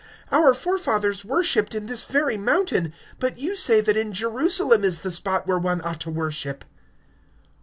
[0.31, 5.41] (20)Our fathers worshiped in this mountain; and ye say, that in Jerusalem is the place
[5.45, 6.65] where men ought to worship.